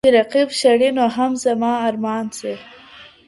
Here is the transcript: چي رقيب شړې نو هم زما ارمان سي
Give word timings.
چي 0.05 0.11
رقيب 0.19 0.49
شړې 0.59 0.89
نو 0.97 1.05
هم 1.15 1.31
زما 1.45 1.71
ارمان 1.87 2.25
سي 2.39 2.53